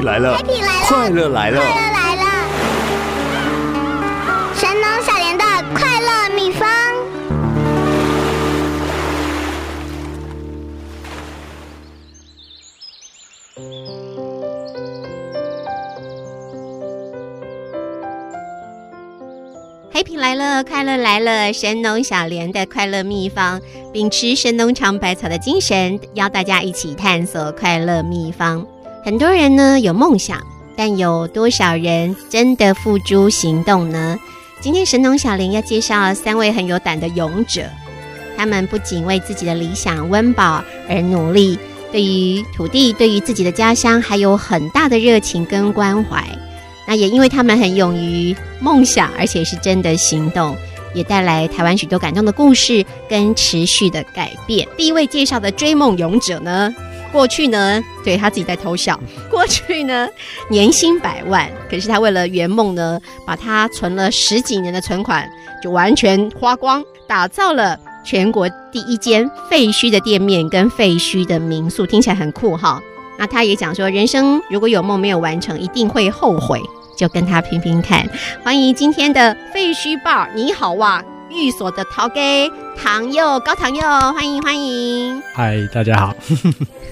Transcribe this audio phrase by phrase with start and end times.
[0.00, 2.24] Happy 来了，Happy 来了，快乐来了，快乐来了！
[4.56, 5.44] 神农小莲的
[5.74, 6.66] 快乐秘方。
[19.92, 21.52] Happy 来了，快乐来了！
[21.52, 23.60] 神农小莲的快乐秘方，
[23.92, 28.66] 秉持神农尝百草的精神，邀大家一起探索快乐秘方。
[29.02, 30.38] 很多人呢有梦想，
[30.76, 34.18] 但有多少人真的付诸行动呢？
[34.60, 37.62] 今天神农小林要介绍三位很有胆的勇者，
[38.36, 41.58] 他们不仅为自己的理想温饱而努力，
[41.90, 46.22] 对于土地、对于自己的家乡，还有很大的热情跟关怀。
[46.86, 50.54] 那也因为他们很勇于梦想，而且是真的行动，
[50.92, 54.68] 也带来台湾许多感动的故事跟持续的改变。
[54.76, 56.74] 第一位介绍的追梦勇者呢，
[57.12, 58.98] 过去呢，对他自己在偷笑。
[59.30, 60.08] 过去呢，
[60.48, 65.28] 年薪百万，可是他为了圆梦呢，把他存了十几年的存款
[65.62, 72.80] 就完全花光，打造了全国第一间废墟的店面跟废墟的民宿，听起来很酷哈。
[73.18, 76.60] 那他也讲说，人生如果有梦没有完成，一定会后悔。
[76.96, 78.06] 就跟他拼拼看，
[78.44, 81.02] 欢迎今天的废墟报，你好哇！
[81.30, 85.22] 寓所的陶给唐佑高唐佑，欢迎欢迎。
[85.32, 86.14] 嗨，大家好，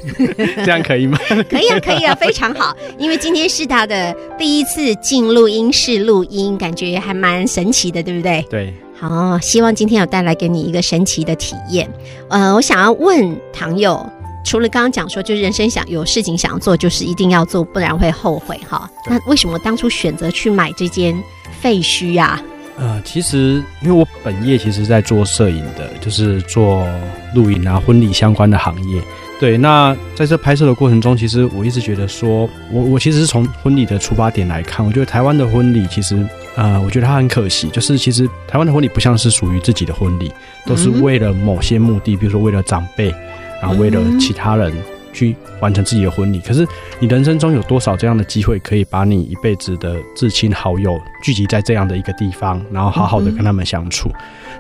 [0.65, 1.19] 这样可以吗？
[1.49, 2.77] 可以啊，可以啊，非常好。
[2.99, 8.45] 因为今天是他的第一次进录音室录音，感觉还蛮神奇的，对不对？
[8.51, 8.75] 对。
[9.01, 11.89] 好，希望今天有带来给你一个神奇的体验。
[12.29, 14.05] 呃，我想要问唐友。
[14.45, 18.91] 除了刚刚讲说，就是人生想有事情想要做，就是一定要做，不然会后悔哈。
[19.07, 21.15] 那为什么当初选择去买这间
[21.61, 22.41] 废墟呀？
[22.79, 26.89] 呃，其实因为我本业其实在做摄影的，就是做
[27.35, 29.03] 录影啊、婚礼相关的行业。
[29.41, 36.27] 对，那在这拍摄的过程中，其实我一直觉得说，我我其实是从婚礼的出发点来看，我觉得台湾的婚礼其实，
[36.57, 40.33] 呃，我觉得它很可惜，就是其实台湾的婚礼不像是属于自己的婚礼，
[40.67, 43.15] 都是为了某些目的，比如说为了长辈。
[43.61, 44.73] 然后为了其他人
[45.13, 46.65] 去完成自己的婚礼，可是
[47.01, 54.09] 你人生中有多少这样的机会，可以把你一辈子的至亲好友聚集在这样的一个地方，然后好好的跟他们相处？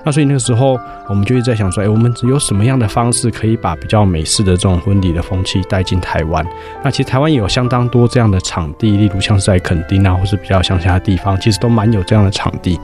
[0.04, 0.78] 那所以那个时候，
[1.09, 6.47] 我们就一直在想说，哎，我们有什么样的方式可以把比较美式的这种婚礼的风气带进台湾？
[6.82, 12.78] 那其实台湾也有相当多这样的场地，例如像是在垦丁啊，或是比较乡下的地方，其实都蛮有这样的场地。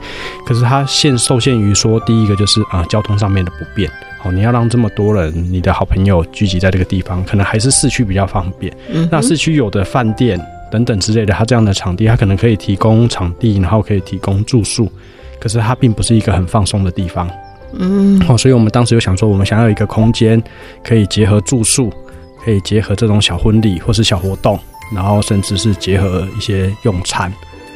[0.45, 3.89] 可是它限受限于说，第一个就是啊，交通上面的不便。
[4.23, 8.75] 哦，你要让这么多人，你的好朋友聚集在这个地方，可能还是市区比较方便。
[9.11, 10.39] 那市区有的饭店
[10.71, 14.91] 等等之类的，它这样的场地，它可能可以提供场地，然后可以提供住宿，
[15.45, 17.29] 可是它并不是一个很放松的地方。
[17.77, 20.41] 嗯，哦，所以我们当时有想说，我们想要一个空间，
[20.83, 21.93] 可以结合住宿，
[22.43, 24.59] 可以结合这种小婚礼或是小活动，
[24.91, 27.31] 然后甚至是结合一些用餐。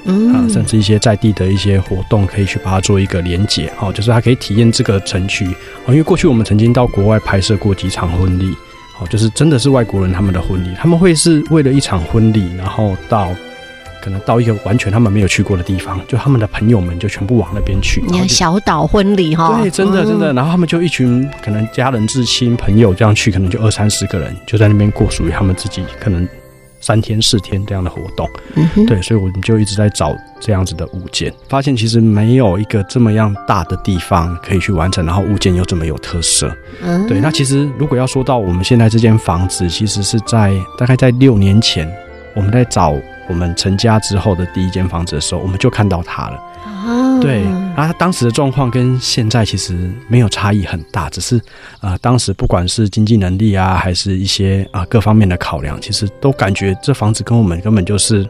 [0.05, 5.45] 嗯啊，甚至一些在地的一些活动，可以去把它做一个连接，哦，就是它可以体验这个城区，
[5.85, 8.51] 哦，因为过去我们曾经到国外拍摄过几场婚礼，
[8.99, 13.29] 哦，就是真的是外国人他们的婚礼，他们会是为了一场婚礼，然后到
[14.01, 26.27] 可能到一个完全他们没有去过的地方，就他们的朋友们就全部往那边去，你看小岛婚礼哈，对，真的真的，然后他们就一群可能家人至亲朋友这样去，可能就二三十个人就在那边过属于他们自己可能。
[26.81, 36.55] 三天四天这样的活动，嗯对，所以我们就一直在找这样子的物件，发现其实没有一个这么样大的地方可以去完成，然后物件又这么有特色。
[36.81, 37.05] 嗯。
[37.05, 41.85] 对，那其实如果要说到我们现在这间房子，其实是在大概在六年前，
[42.33, 42.95] 我们在找
[43.29, 46.39] 我们成家之后的第一间房子的时候，我们就看到他了。
[47.21, 47.43] 对，
[47.75, 51.39] 然后当时的状况跟现在其实没有差异很大，只是
[51.81, 58.27] 啊，当时不管是经济能力啊，还是一些啊各方面的考量，其实都感觉这房子跟我们根本就是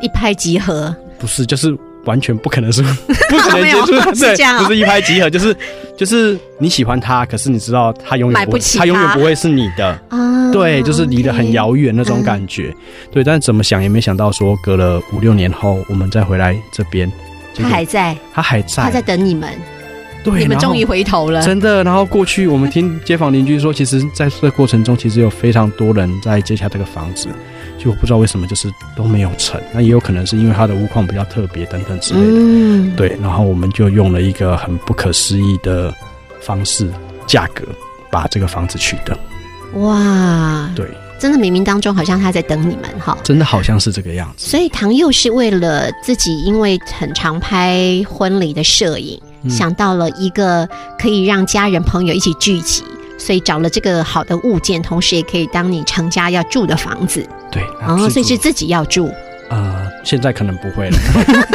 [0.00, 0.94] 一拍即合。
[1.18, 2.82] 不是，就是完全不可能是，
[3.28, 5.56] 不可能接触对，不是一拍即合，就是
[5.96, 10.50] 就是你喜欢他，可是你知道他永远不起，他永远不会是你的啊。
[10.52, 12.74] 对，就是离得很遥远那种感觉。
[13.10, 17.10] 对，但是怎么想也没想到，说隔了五六年后，我们再回来这边。
[17.56, 19.50] 他还在，他还在，他在等你们。
[20.24, 21.82] 对，你们终于回头了，真的。
[21.82, 27.28] 然后过去我们听街坊邻居说，其实在这过程中，其实有非常多人在接下这个房子，
[27.82, 29.60] 就不知道为什么就是都没有成。
[29.72, 32.26] 那也有可能是因为它的屋况比较特别等等之类的。
[32.30, 33.16] 嗯，对。
[33.20, 35.92] 然后我们就用了一个很不可思议的
[36.40, 36.88] 方式，
[37.26, 37.64] 价格
[38.10, 39.18] 把这个房子取得。
[39.80, 40.86] 哇，对。
[41.18, 44.50] 真的冥冥当中好像他在等你们哈，真的好像是这个样子。
[44.50, 50.68] 所以唐佑是为了自己，因为很常拍婚礼的摄影，想到了一个
[50.98, 52.82] 可以让家人朋友一起聚集，
[53.18, 57.24] 所以找了这个好的物件，同时也可以当你成家要住的房子。
[57.52, 59.08] 对，哦，所以是自己要住。
[59.50, 60.96] 呃，现在可能不会了。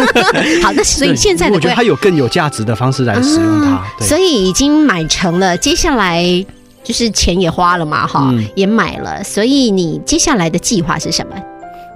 [0.61, 3.83] 好，那所以现在的我觉得它有更有价值的方式来使用它。
[3.99, 6.23] 所以已经买成了，接下来
[6.83, 9.23] 就是钱也花了嘛，哈，也买了。
[9.23, 11.35] 所以你接下来的计划是什么？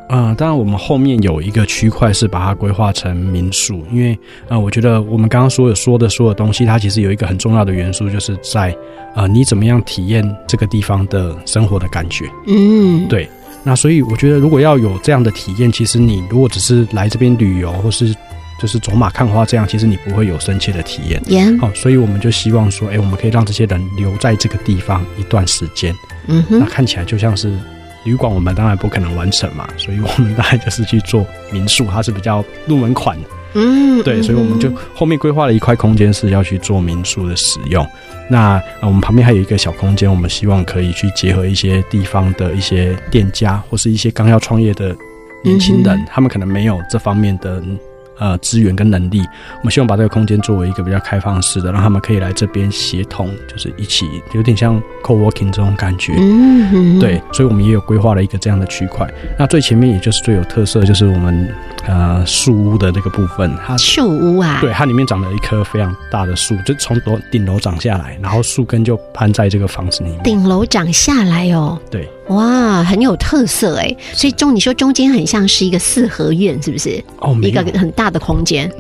[0.09, 4.17] 嗯，当然，我们后面有一个区块是把它规划成民宿，因为
[4.49, 8.75] 呃，我觉得我们刚刚所有说的所有东西，它其实有一个很重要的元素，就是在
[9.15, 12.25] 呃，你怎么样体验这个地方的生活的感觉。
[12.47, 13.29] 嗯，对。
[13.63, 18.15] 那所以我觉得，如果要有这样的体验，其实你如果只是来这边旅游，或是
[18.59, 21.21] 就是走马看花这样，其实你不会有深切的体验。
[21.59, 25.93] 好，所以我们就希望说，哎，我们可以让这些人留在这个地方一段时间。
[26.27, 27.57] 嗯哼，那看起来就像是
[28.03, 33.27] 旅馆，我们当然不可能完成嘛，所以我们大概就是去做民宿，它是比较入门款的。
[33.53, 37.85] 嗯，对，所以我们就后面规划了一块空间是要去做民宿的使用。
[38.29, 44.95] 那我们旁边还有一个小空间，我们希望可以去结合一些地方的一些店家，或是一些刚要创业的
[45.43, 47.61] 年轻人，他们可能没有这方面的。
[48.21, 49.19] 呃，资源跟能力，
[49.57, 56.13] 我们希望把这个空间作为一个比较开放式的，让他们可以来这边协同，就是一起有点像 co-working 这种感觉。
[56.19, 59.11] 嗯，对，所以我们也有规划了一个这样的区块。
[59.39, 61.51] 那最前面也就是最有特色，就是我们
[61.87, 63.51] 呃树屋的那个部分。
[63.65, 64.59] 它树屋啊？
[64.61, 70.21] 对，它里面长了一棵非常大的树，就从楼顶楼长下来，然后树根就攀在这个房子里面。
[70.21, 71.79] 顶楼长下来哦。
[71.89, 72.07] 对。
[72.35, 77.03] 哇，很有特色哎，所以中你说中间很像是一个四合院，是不是？
[77.19, 78.71] 哦，一个很大的空间。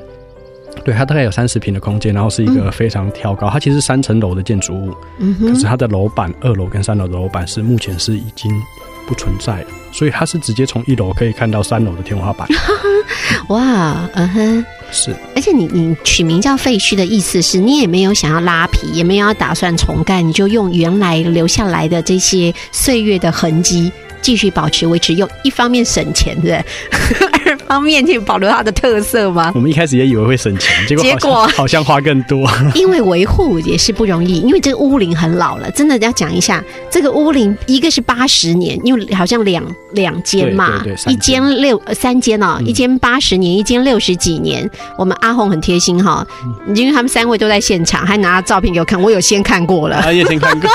[0.83, 8.51] 对，它大概有三十平的空间，然后是一个非常挑高，它其实三层楼的建筑物，嗯可是它的楼板二楼跟三楼的楼板是目前是已经
[9.07, 12.47] 不存在了，所以它是直接从一楼可以看到三楼的天花板。
[13.49, 14.65] 哇，嗯哼。
[14.93, 23.89] 是，而且你你取名叫废墟的意思是你也没有想要拉皮，也没有要打算重盖，你就用原来留下来的这些岁月的痕迹。
[24.21, 26.63] 继续保持维持，又一方面省钱的，
[27.45, 29.51] 二方面去保留它的特色吗？
[29.55, 32.49] 我们一开始也以为会省钱，结果结果 好像花更多。
[32.75, 39.63] 因为维护也是不容易，因为这个屋龄很老了，真的要讲一下，这个屋龄一个是八十年，因为好像两
[39.93, 44.69] 两间嘛，一间六三间哦，一间八十年，一间六十几年。
[44.97, 46.25] 我们阿红很贴心哈，
[46.75, 50.69] 因为他们三位都在现场，还拿照片给我看，我有先看过了，啊也先看过，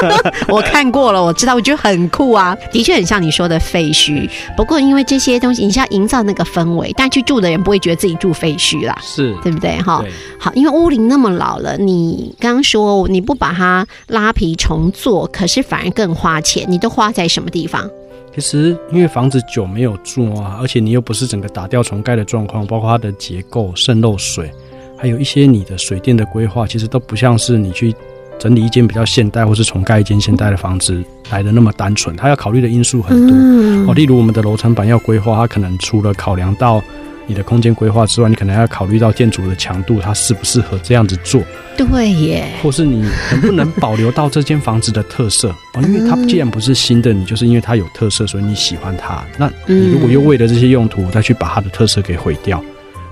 [0.49, 3.31] 我看过了，我知道，我觉得很酷啊，的确很像你。
[3.37, 9.77] 说的废墟，不过因为这些东西，你是要营造那个氛围，但去住的人不会觉得自己住废墟啦，是对不对？
[9.83, 10.03] 哈，
[10.39, 17.87] 好，因为屋龄那么老了，你刚刚说你不把它拉皮重做，可是反而更花钱，你都花在什么地方？
[18.35, 24.51] 其实因为房子久没有住啊，而且你又不是整个打掉重盖的状况，包括它的结构渗漏水，
[24.97, 27.95] 还有一些你的水电的规划，其实都不像是你去。
[28.39, 33.95] 整理一间比较现代，或是重盖一间现代的房子来的那么单纯，它要考虑的因素很多哦。
[33.95, 36.83] 例如我们的楼层板要规划，它可能除了考量到
[37.27, 41.43] 你的空间规划之外，你可能要考虑到建筑的强度，它适不适合这样子做？
[41.77, 42.47] 对耶。
[42.63, 45.49] 或是你能不能保留到这间房子的特色？
[45.75, 49.25] 哦，因为它既然不是新的，你就是因为它有特色，所以你喜欢它。
[49.39, 52.63] 那你如果又为了这些用途再去把它的特色给毁掉，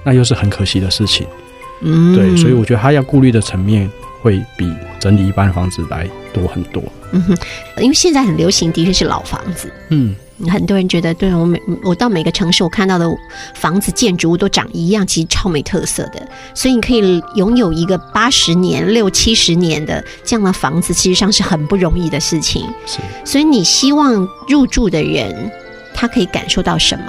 [0.04, 1.26] 那又是很可惜的事情。
[1.80, 3.90] 嗯，对，所以我觉得他要顾虑的层面。
[4.24, 6.82] 会比整理一般的房子来多很多。
[7.12, 7.36] 嗯哼，
[7.76, 9.70] 因为现在很流行，的确是老房子。
[9.90, 10.16] 嗯，
[10.48, 13.06] 很多人觉得，对我每我到每个城市，我看到的
[13.54, 16.26] 房子建筑物都长一样，其实超没特色的。
[16.54, 22.66] 所以你可以拥有一个八十年、六七十年的这样的房子，其实上是很不容易的事情。
[22.86, 25.52] 是，所以你希望入住的人，
[25.92, 27.04] 他可以感受到什么？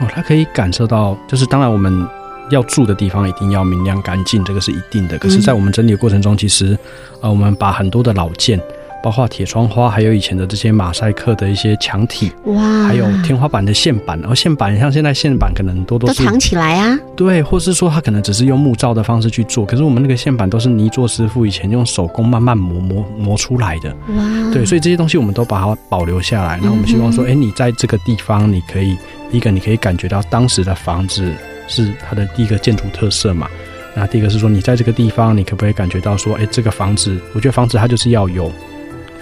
[0.00, 2.04] 哦，他可以感受到，就是当然我们。
[2.52, 5.18] 要住的地方一定要明亮干净，这个是一定的。
[5.18, 6.78] 可是，在我们整理的过程中，其实，
[7.20, 8.60] 呃，我们把很多的老件，
[9.02, 26.60] 包括铁窗花，还有以前的这些马赛克的一些墙体，哇，还有天花板的线板，然后线板像现在线板可能多多都藏起来啊，对，或是说它可能只是用木造的方式去做，可是我们那个线板都是泥作师傅以前用手工慢慢磨磨磨出来的，哇，对，所以这些东西我们都把它保留下来。
[26.62, 28.96] 那我们希望说，哎，你在这个地方，你可以
[29.30, 31.32] 第一个，你可以感觉到当时的房子。
[31.68, 33.48] 是它的第一个建筑特色嘛？
[33.94, 38.50] 那第一个是说，你在这个地方，你可不可以感觉到说，哎，这个房子，我觉得房子它就是要有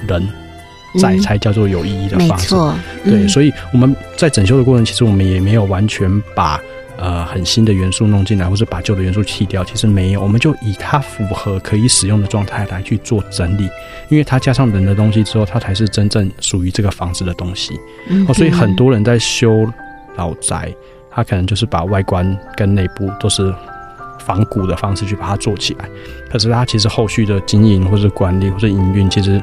[0.07, 0.29] 人
[1.01, 2.55] 在，才叫做有意义的房子。
[2.55, 3.27] 没错，对。
[3.27, 6.61] 所以我们在整修的过程，其实我们也没有完全把
[6.97, 9.65] 呃很新的元素弄进来，或是把旧的元素弃掉。
[9.65, 13.69] 其实没有，我们就以它符合可以使用的状态来去做整理，
[14.09, 17.75] 因为它加上人的东西之后，它才是真正属于这个房子的东西。
[18.29, 19.69] 哦，所以很多人在修
[20.15, 20.73] 老宅。
[21.21, 23.55] 他可能就是把外观跟内部都是
[24.19, 25.85] 仿古的方式去把它做起来，
[26.31, 29.39] 可是他其实后续的经营或者管理或者营运，其实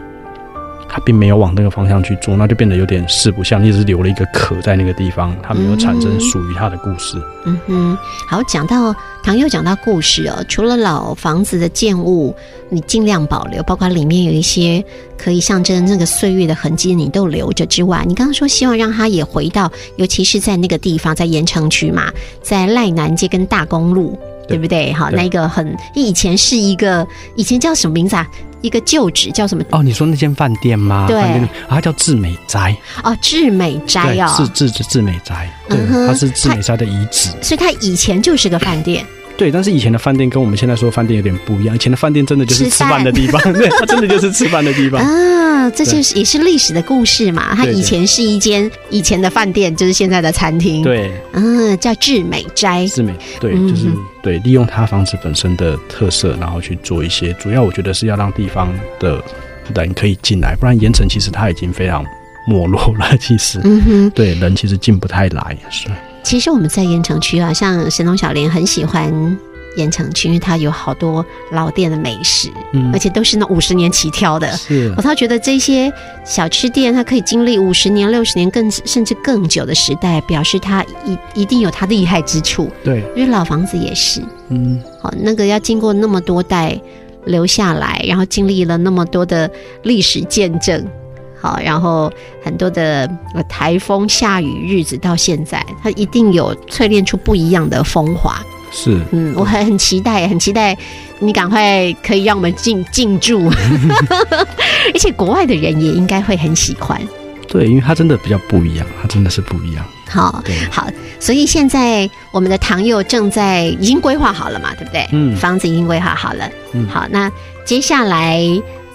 [0.90, 7.22] 它并没有往那个方向去做，那就变得有点四不像，你只是留了一个壳在那个地方，它没有产生属于它的故事。
[7.46, 12.36] 嗯哼，好，讲到唐又讲到故事哦，除了老房子的建物，
[12.70, 14.84] 你尽量保留，包括里面有一些
[15.18, 24.18] 可以象征那个岁月的痕迹，你都留着之外，你刚刚说希望让它也回到，尤其是在那个地方，在盐城区嘛，在赖南街跟大公路。
[24.48, 24.94] 对不对？
[24.94, 28.26] 好，那个很以前是一个以前叫什么名字啊？
[28.68, 29.64] 一个旧址叫什么？
[29.72, 31.06] 哦，你说那间饭店吗？
[31.08, 32.76] 对，啊，它叫智美斋。
[33.04, 37.30] 哦，智美斋哦，是智智智美斋，对，它是智美斋的遗址。
[37.42, 39.06] 所以它以前就是个饭店。
[39.38, 41.76] 对，但是以前的饭店跟我们现在说的饭店有点不一样。
[41.76, 45.70] 以前的饭店真的就是吃饭的地方， 对，它真的就是吃饭的地方 啊。
[45.72, 47.54] 这就是也是历史的故事嘛。
[47.54, 50.82] 它以前是一间以前的饭店，就是现在的餐厅。
[50.82, 52.88] 对，嗯，叫智美斋。
[52.88, 53.86] 智美，对，就是
[54.24, 57.34] 对，利用它房子本身的特色，然后去做一些。
[57.34, 59.22] 主要我觉得是要让地方的
[59.76, 62.04] 人可以进来，不然盐城其实它已经非常
[62.48, 63.18] 没落了。
[63.18, 65.88] 其实，嗯哼，对，人其实进不太来，是。
[66.28, 69.10] 其实我们在盐城区啊，像神农小莲很喜欢
[69.78, 74.46] 盐城区，因为它有好多老店的美食，嗯，而且都是那五十年起跳的。
[74.58, 75.90] 是，他觉得这些
[76.26, 82.70] 小吃店，它可以经历五十年、六十年，更甚至更久的时代，表示它一一定有它厉害之处。
[82.84, 86.78] 对，因为老房子也是，嗯，好，那个要经过那么多代
[87.24, 89.50] 留下来，然后经历了那么多的
[89.84, 90.86] 历史见证。
[91.40, 92.12] 好，然后
[92.44, 93.08] 很多的
[93.48, 98.42] 台风、下雨日子到现在，它一定有淬炼出不一样的风华。
[98.72, 100.78] 是，嗯，我很很期待，很期待
[101.20, 103.48] 你赶快可以让我们进进驻，
[104.94, 107.00] 而且国外的人也应该会很喜欢。
[107.48, 109.86] 对，因为它真的比较不一样，它真的是不一样。
[110.10, 110.88] 好，好，
[111.20, 115.08] 所以现在我们的唐佑正在已经规划好了嘛，对不对？
[115.12, 116.50] 嗯，房子已经规划好了。
[116.74, 117.32] 嗯，好，那
[117.64, 118.42] 接下来。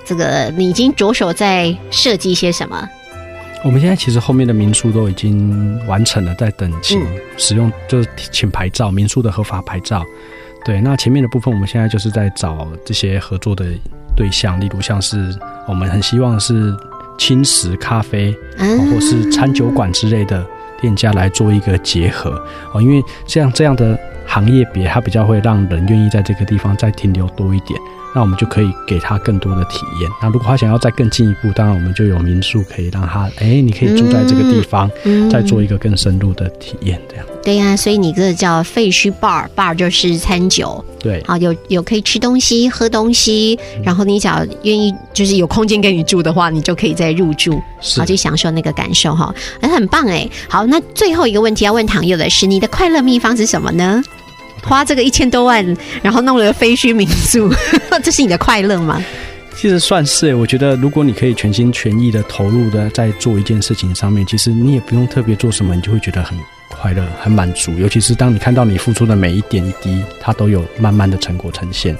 [0.04, 2.88] 这个你已经着手在设计些什么？
[3.64, 7.00] 我们现在其实后面的民宿都已经完成了，在等请
[7.36, 10.04] 使用，就是请牌照，民宿的合法牌照。
[10.64, 13.64] 对，那前面的部分，我们现在就是在找这些合作的
[14.16, 15.32] 对象，例如像是
[15.68, 16.76] 我们很希望是
[17.16, 20.44] 轻食咖啡，或是餐酒馆之类的
[20.80, 22.30] 店家来做一个结合
[22.74, 27.80] 哦，因为像这样的行业别，它比较会让人愿意在这个地方再停留多一点。
[28.14, 30.10] 那我们就可以给他更多的体验。
[30.20, 34.90] 那如果他想要再更进一步，当然我们就有民宿可以让他，哎，你可以住在这个地方，
[35.30, 37.26] 再做一个更深入的体验，这样。
[37.42, 40.84] 对呀，所以你这个叫废墟 bar，bar 就是餐酒。
[41.00, 47.60] 对，好，有有可以吃东西、喝东西，然后你只要愿意，就是有空间给你住的话，你就可以再入住，
[47.96, 50.28] 好去享受那个感受哈，哎，很棒哎。
[50.48, 54.00] 好，那最后一个问题要问唐佑的是，你的快乐秘方是什么呢？
[54.62, 57.52] 花这个一千多万，然后弄了个废墟民宿，
[58.02, 59.02] 这是你的快乐吗？
[59.54, 66.36] 其实算是，我觉得如果你可以全心全意的投入的在做一件事情上面，其实你也不用特别做什么，你就会觉得很
[66.68, 67.72] 快乐、很满足。
[67.74, 71.96] 尤其是当你看到你付出的每一点一滴，它都有慢慢的成果呈现，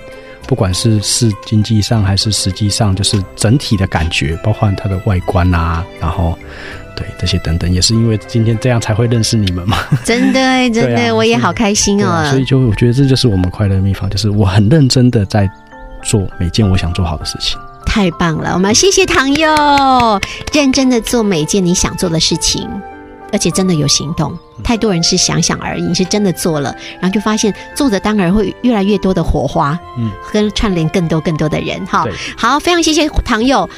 [0.47, 6.37] 不管是是经济上还是实际上，就是整体的感觉，包括它的外观啊，然后。
[7.03, 9.77] 对这些等等，也是因为今天这样才会认识你们嘛。
[10.05, 10.41] 真的，
[10.71, 12.25] 真的，我也好开心哦。
[12.31, 15.51] 所以就我觉得这就是我们快乐的秘方，就是我很认真的在
[16.05, 17.59] 做每件我想做好的事情。
[17.85, 20.21] 太棒了，我们谢谢唐佑，
[20.53, 22.69] 认真的做每件你想做的事情，
[23.33, 24.33] 而且真的有行动。
[24.63, 31.85] 太多人是想想而已，你是真的做了，然后就发现做的当然会越来越多的火花，嗯，跟串联更多更多的人。
[31.85, 32.07] 哈，
[32.37, 33.69] 好，非常谢谢唐佑。